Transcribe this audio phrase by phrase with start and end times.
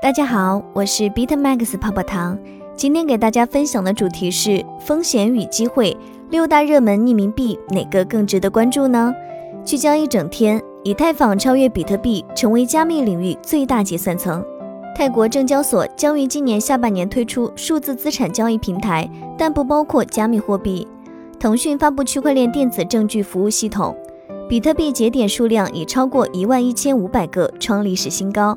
[0.00, 2.38] 大家好，我是 BitMax 泡泡糖。
[2.76, 5.96] 今天给大家分享的主题是风险与机会，
[6.30, 9.12] 六大热门匿名币哪个更值得关注呢？
[9.64, 14.42] 聚焦一整天，以太坊超越比特币，成为加密领域最大结算层。
[14.94, 20.86] 泰国证交所将于今年下半年推出数字资产交易平台，但不包括加密货币。
[21.40, 23.96] 腾讯发布区块链电子证据服务系统，
[24.48, 28.56] 比特币节点数量已超过一万一千五百个，创历史新高。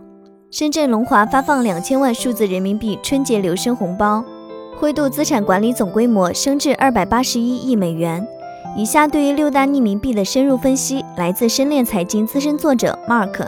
[0.52, 4.22] 深圳龙华发放两千万数字人民币春节留声红包，
[4.78, 8.28] 灰度资产管理总规模升至二百八十一亿美元。
[8.76, 13.48] 以下对于六大匿名币的深入分析，来自深链财经资深作者 Mark。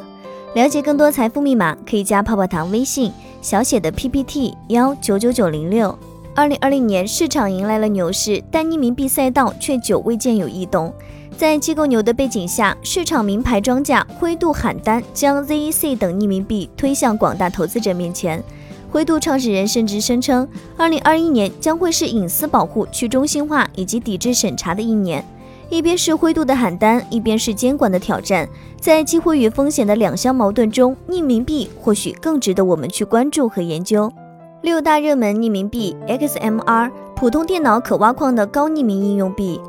[0.53, 3.11] 了解更多财富密码，可以加泡泡糖微信
[3.41, 5.93] 小写的 PPT 幺九九九零六。
[6.33, 10.93] 二零二零年市场迎来了牛市，但匿名币赛道却久未见有异动。
[11.37, 18.41] 在机构牛的背景下，市场名牌庄家灰度喊单，将 ZEC 等匿名币推向广大投资者面前。
[18.91, 20.47] 灰度创始人甚至声称
[20.77, 25.25] ，2021年将会是隐私保护、去中心化以及抵制审查的一年。
[25.69, 28.47] 一边是灰度的喊单，一边是监管的挑战，
[28.79, 34.11] 在机会与风险的两相矛盾中，匿名币或许更值得我们去关注和研究。
[34.61, 39.59] 六大热门匿名币：XMR，普通电脑可挖矿的高匿名应用币。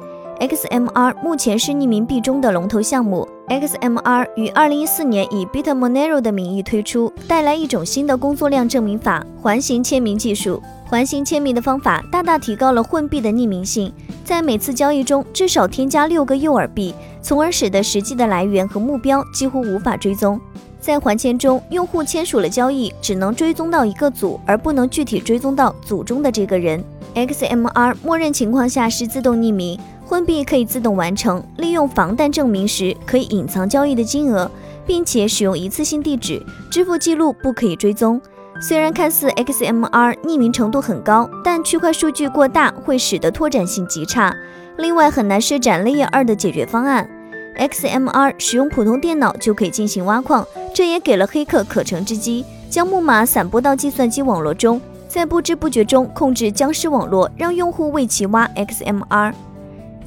[0.41, 3.27] XMR 目前是匿名币中的龙头项目。
[3.49, 10.61] XMR 于2014年以 Bitmonero 的名义推出，带来一种新的工作量证明法——环形签名技术。
[10.87, 13.93] 环形签名的方法大大提高了混币的匿名性，
[14.25, 20.41] 在每次交易中至少添加六个诱饵币，从而使得实际的来源和目标几乎无法追踪。
[20.81, 26.83] 在环签中，用户签署了交易，只能追踪到一个组，而不能具体追踪到组中的这个人。
[27.15, 29.79] XMR 默认情况下是自动匿名。
[30.15, 34.48] 混币可以自动完成，利用防弹证明时可以隐藏交易的金额，
[34.87, 38.20] 并且使用一次性地址，支付记录不可以追踪。
[38.61, 44.33] 虽然看似 XMR 匿名程度很高，但区块数据过大会使得拓展性极差。
[44.77, 47.11] 另外很难施展 Layer 2的解决方案。
[47.58, 59.33] XMR 使用普通电脑就可以进行挖矿，这也给了黑客可乘之机，将木马散播到计算机网络中，在不知不觉中控制僵尸网络，让用户为其挖 XMR。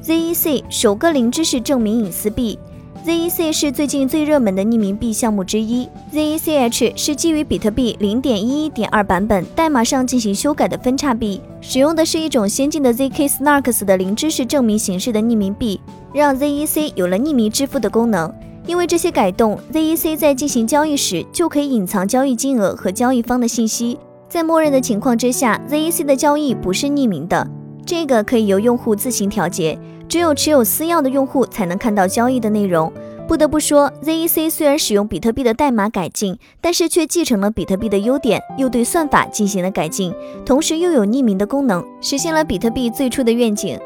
[0.02, 2.58] ZEC 首个零知识证明隐私币
[3.04, 5.88] ，ZEC 是最近最热门的匿名币项目之一。
[6.12, 15.80] ZECH 是基于比特币0.11.2版本代码上进行修改的分叉币，使用的是一种先进的 ZK Snarks 的零知识证明形式的匿名币，
[16.14, 18.32] 让 ZEC 有了匿名支付的功能。
[18.66, 23.98] 因为这些改动，ZEC 在进行交易时就可以隐藏交易金额和交易方的信息。
[24.28, 27.48] 在默认的情况之下，ZEC 的交易不是匿名的。
[27.88, 32.92] 这个可以由用户自行调节，只有持有私钥的用户才能看到交易的内容。
[33.26, 40.12] 不得不说，ZEC 虽然使用比特币的代码改进，但是却继承了比特币的优点，又对算法进行了改进，
[40.44, 43.78] 同时又有匿名的功能，实现了比特币最初的愿景。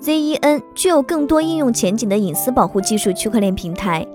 [0.00, 4.06] ZEN 具有更多应用前景的隐私保护技术区块链平台。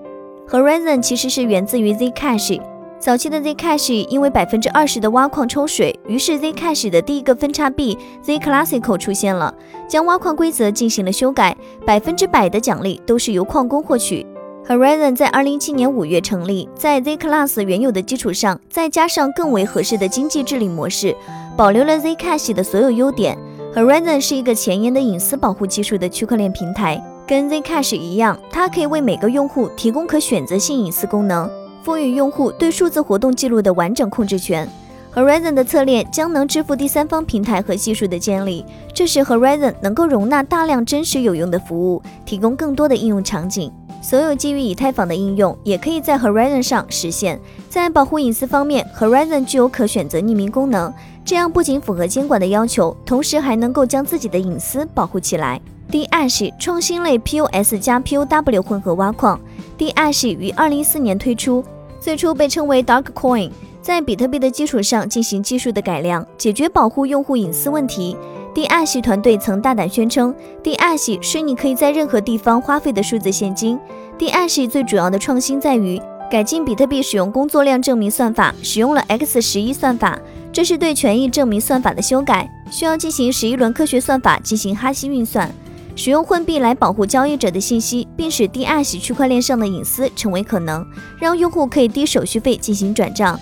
[0.48, 2.58] Horizon 其实是源自于 Zcash。
[3.00, 9.54] 早期的 Zcash 因为百分之二十的挖矿抽水，于是 Zcash 的第一个分叉币 Z Classical 出现了，
[9.86, 14.26] 将挖矿规则进行了修改，百分之百的奖励都是由矿工获取。
[14.66, 21.14] Horizon 在二零一七年五月成立，在 Z Class 原有的基础上，再加上更为合适的经济治理模式，
[21.56, 23.38] 保留了 Zcash 的所有优点。
[23.74, 31.48] Horizon 是一个前沿的隐私保护技术的区块链平台，跟 Zcash 一样，它可以为每个用户提供可选择性隐私功能。
[31.82, 34.68] 赋予用户对数字活动记录的完整控制权。
[35.14, 43.72] Horizon 的侧链将能支付第三方平台和技术的建立，这使 Horizon 能够容纳大量真实有用的服务，提供更多的应用场景。
[44.00, 47.40] 所有基于以太坊的应用也可以在 Horizon 上实现。
[47.68, 50.92] 在保护隐私方面，Horizon 具有可选择匿名功能，
[51.24, 55.60] 这样不仅符合监管的要求，同时还能够将自己的隐私保护起来。
[55.90, 59.40] Dash 创新类 POS 加 POW 混合挖矿
[59.78, 61.64] ，Dash 于2014年推出。
[62.00, 63.50] 最初被称为 Dark Coin，
[63.82, 68.16] 在比特币的基础上进行技术的改良，解决保护用户隐私问题。
[68.54, 73.78] Dash 团队曾大胆宣称，Dash 是你可以在任何地方花费的数字现金。
[74.18, 76.00] Dash 最主要的创新在于
[76.30, 80.18] 改进比特币使用工作量证明算法，使用了 X 十一算法，
[80.52, 85.50] 这是对权益证明算法的修改，需要进行十一轮科学算法进行哈希运算。
[85.98, 90.86] 使用混币来保护交易者的信息，并使 Dash 区块链上的隐私成为可能，
[91.18, 93.36] 让用户可以低手续费进行转账。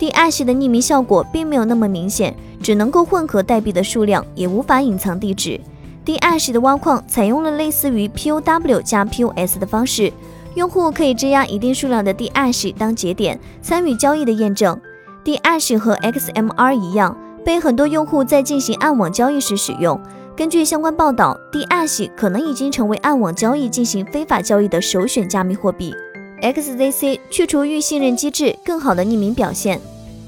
[0.00, 5.60] Dash 的匿名效果并没有那么明显，只能够混合代币的数量，也无法隐藏地址。
[6.06, 10.10] Dash 的挖矿采用了类似于 POW 加 POS 的方式，
[10.54, 14.80] 用户可以质押一定数量的 Dash 当节点，参与交易的验证。
[15.26, 17.14] Dash 和 XMR 一样，
[17.44, 20.00] 被很多用户在进行暗网交易时使用。
[20.38, 25.92] 根据相关报道，Dash 可能已经成为暗网交易进行非法交易的首选加密货币。
[26.40, 29.80] XZC 去除预信任机制，更好的匿名表现。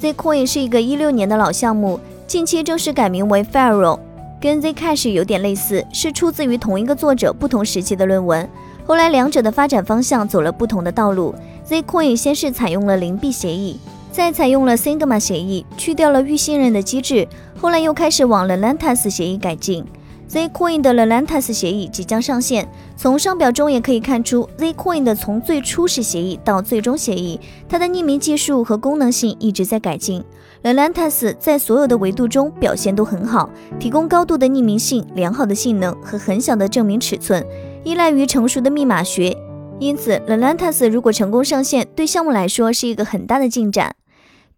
[0.02, 4.00] Zcoin 是一个一六年的老项目，近期正式改名为 f a r r o
[4.40, 8.50] 跟 Zcash 有点类似，是出自于同一个作者不同时期的论文。
[8.84, 11.32] 后来两者的发展方向走了不同的道路。
[11.68, 13.78] Zcoin 先是采用了零币协议，
[14.10, 17.28] 再采用了 Sigma 协议，去掉了预信任的机制。
[17.60, 19.84] 后来又开始往 Lantas 协议改进。
[20.30, 22.68] Zcoin 的 Lantas 协议即将上线。
[22.96, 30.22] 从上表中也可以看出，Zcoin 的从最初始协议到最终协议，它的匿名技术和功能性一直在改进。
[30.62, 33.50] Lantas 在所有的维度中表现都很好，
[33.80, 37.44] 提供高度的匿名性、良好的性能和很小的证明尺寸，
[37.82, 39.36] 依赖于成熟的密码学。
[39.80, 43.96] 因此，Lantas 如果成功上线，对项目来说是一个很大的进展。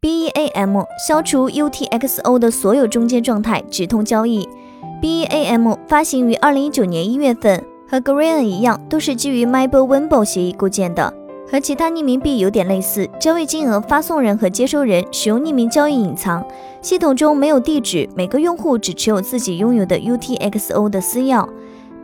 [0.02, 4.46] BEAM 消除 UTXO 的所有中间状态，直通交易。
[5.02, 7.60] BAM 发行于二零一九年一月份，
[7.90, 11.12] 和 Green 一样，都是基于 m y b o w i m b o 协议构建的，
[11.50, 13.10] 和其他匿名币有点类似。
[13.18, 16.46] 交易金额、发送人和接收人使用匿名交易隐藏，
[16.80, 21.48] 系统中没有地址，每个用户只持有自己拥有的 UTXO 的私钥。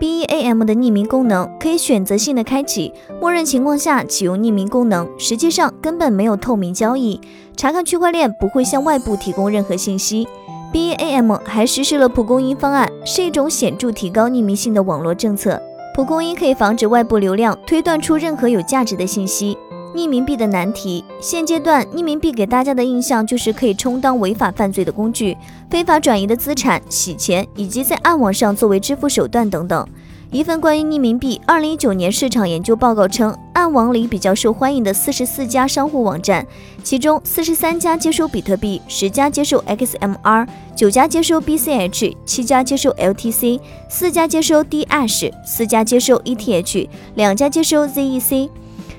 [0.01, 7.21] BEAM 的匿名功能可以选择性的开启，默认情况下启用匿名功能，实际上根本没有透明交易，
[7.57, 10.27] 查看区块链不会向外部提供任何信息。
[10.73, 15.61] BAM 还实施了蒲公英方案，是一种显著提高匿名性的网络政策。
[15.95, 19.57] 蒲公英可以防止外部流量推断出任何有价值的信息。
[19.95, 25.37] 匿名币的难题，现阶段匿名币给大家的印象就是可以充当违法犯罪的工具、
[25.71, 29.89] 非法转移的资产、洗钱，以及在暗网上作为支付手段等等。
[30.31, 36.47] 一份关于匿名币二零一九年市场研究报告称，暗网里比较受欢迎的四十四家商户网站，
[36.85, 40.47] 其中四十三家接收比特币，十家接受 XMR，
[40.77, 43.59] 九家接收 BCH，七家接受 LTC，
[43.89, 48.51] 四家接收 Dash，四家接收 ETH，两家接收 ZEC。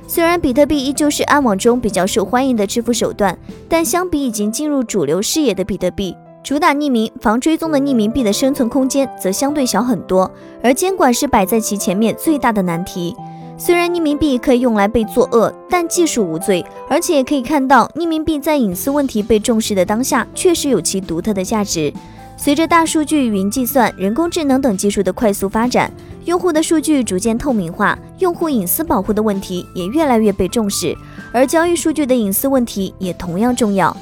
[0.08, 3.38] 虽然比特币依旧是暗网中比较受欢迎的支付手段，
[3.70, 6.16] 但相比已经进入主流视野的比特币。
[6.42, 10.30] 主打匿名、防追踪的匿名币的生存空间则相对小很多，
[10.64, 13.16] 而监管是摆在其前面最大的难题。
[13.58, 21.94] 虽然匿名币可以用来被作恶，但技术无罪，而且也可以看到匿名币在隐私问题被重视的当下，确实有其独特的价值。
[22.38, 25.92] 随着大数据、云计算、人工智能等技术的快速发展，
[26.24, 30.96] 用户的数据逐渐透明化，用户隐私保护的问题也越来越被重视，
[31.34, 33.96] 而交易数据的隐私问题也同样重要。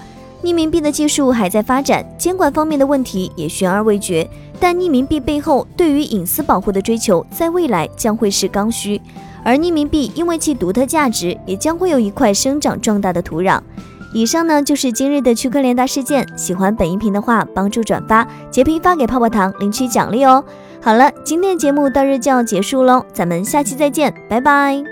[0.43, 4.27] 匿名币的技术还在发展，监管方面的问题也悬而未决。
[4.59, 9.01] 但匿名币背后对于隐私保护的追求，在未来将会是刚需。
[9.43, 13.59] 而匿名币因为其独特价值，也将会有一块生长壮大的土壤。
[14.13, 16.25] 以上呢就是今日的区块链大事件。
[16.37, 20.43] 喜欢本音频的话，帮助转发、截屏发给泡泡糖，领取奖励哦。
[20.81, 24.87] 好了，今天的节目到这就要结束喽，咱们下期再见，拜拜。